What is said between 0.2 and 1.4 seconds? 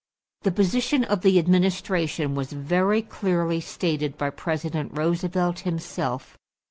The position of the